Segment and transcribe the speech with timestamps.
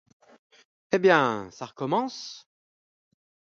[0.91, 2.47] Eh bien, ça recommence?